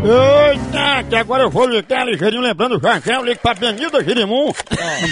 [0.00, 4.52] Eita, que agora eu vou ligar ligeirinho, lembrando já já, eu ligo pra Benilda Girimum.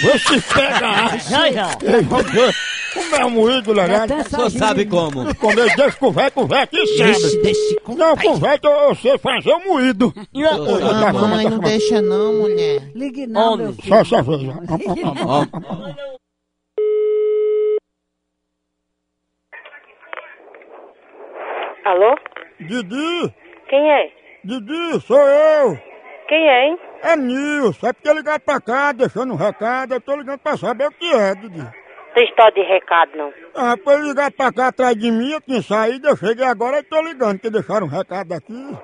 [0.01, 1.17] Vê se pega.
[1.29, 1.69] Já, já.
[1.83, 2.55] Ei, Vamos ver.
[2.93, 4.03] Como é o moído legal?
[4.03, 5.35] Até Só sabe como.
[5.35, 7.41] Comer, deixa com o velho, com o velho aqui sabe.
[7.43, 10.13] deixa com Não, com o velho eu sei fazer o moído.
[10.15, 12.81] Ah, mãe, não deixa não, mulher.
[12.95, 13.87] Ligue não, meu filho.
[13.89, 14.41] Só essa vez.
[15.25, 15.45] Ó,
[21.85, 22.15] Alô?
[22.59, 23.33] Didi,
[23.69, 24.11] Quem é?
[24.43, 25.77] Didi, sou eu.
[26.27, 26.79] Quem é, hein?
[27.03, 30.87] É Nilson, é porque ligar pra cá, deixando um recado, eu tô ligando pra saber
[30.87, 31.65] o que é, Didi.
[32.13, 33.31] Tem história de recado, não.
[33.55, 36.83] Ah, pra ligar pra cá atrás de mim, eu tinha saído, eu cheguei agora e
[36.83, 38.77] tô ligando, que deixaram um recado aqui.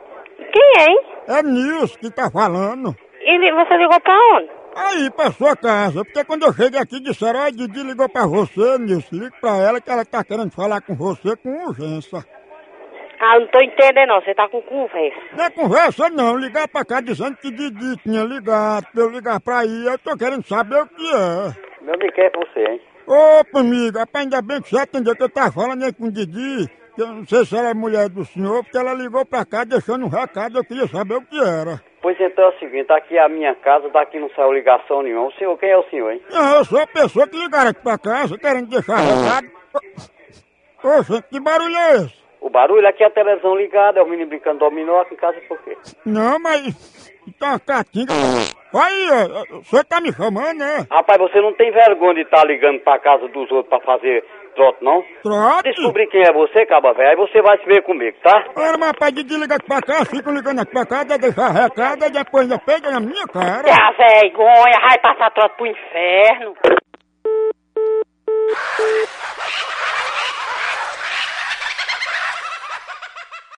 [0.53, 0.99] Quem é, hein?
[1.27, 2.95] É Nilson que tá falando.
[3.21, 4.49] E você ligou pra onde?
[4.75, 8.77] Aí, pra sua casa, porque quando eu cheguei aqui disseram, ó, Didi ligou pra você,
[8.77, 12.23] Nilson, liga pra ela que ela tá querendo falar com você com urgência.
[13.25, 14.21] Ah, não tô entendendo, não.
[14.21, 15.17] Você tá com conversa.
[15.31, 19.39] Não é conversa não, ligar pra cá dizendo que Didi tinha ligado, pra eu ligar
[19.39, 21.55] pra aí, eu tô querendo saber o que é.
[21.81, 22.81] Meu amigo, é você, hein?
[23.07, 26.11] Opa, amiga, rapaz, ainda bem que você atendeu, que eu tava falando aí com o
[26.11, 29.45] Didi, que eu não sei se ela é mulher do senhor, porque ela ligou pra
[29.45, 31.81] cá deixando um recado, eu queria saber o que era.
[32.01, 35.27] Pois então é o seguinte, aqui é a minha casa, daqui não saiu ligação nenhuma.
[35.27, 36.21] O senhor, quem é o senhor, hein?
[36.29, 39.47] Não, eu sou a pessoa que ligaram aqui pra casa, querendo deixar recado.
[40.83, 42.22] Oxe, que barulho é esse?
[42.53, 45.57] Barulho aqui é a televisão ligada, é o menino brincando dominó aqui em casa por
[45.63, 45.75] quê?
[46.05, 47.11] Não, mas...
[47.39, 48.13] Tá catinga.
[48.75, 50.85] Aí, ó, você tá me chamando, né?
[50.91, 54.23] Rapaz, você não tem vergonha de estar ligando pra casa dos outros pra fazer
[54.55, 55.01] trote, não?
[55.23, 55.71] Trote?
[55.71, 58.43] Descobrir quem é você, caba velho, aí você vai se ver comigo, tá?
[58.55, 61.49] Olha, mas rapaz, de ligar aqui pra cá, ficam ligando aqui pra cá, de deixar
[61.49, 63.63] recado, depois ainda pega na minha cara.
[63.63, 64.79] Que a vergonha.
[64.81, 66.53] Vai passar trote pro inferno.